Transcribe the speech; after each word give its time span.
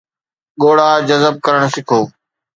ڳوڙها 0.61 0.91
جذب 1.09 1.33
ڪرڻ 1.45 1.61
سکو 1.73 1.99